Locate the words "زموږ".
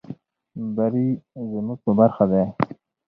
1.51-1.79